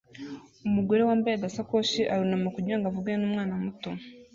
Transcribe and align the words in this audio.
Umugore 0.67 1.01
wambaye 1.07 1.33
agasakoshi 1.35 2.01
arunama 2.13 2.47
kugira 2.55 2.77
ngo 2.77 2.85
avugane 2.87 3.19
n'umwana 3.21 3.53
muto 3.63 3.89